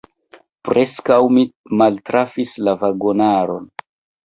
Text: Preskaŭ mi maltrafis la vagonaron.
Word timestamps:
Preskaŭ 0.69 1.19
mi 1.35 1.43
maltrafis 1.83 2.57
la 2.69 2.77
vagonaron. 2.87 3.71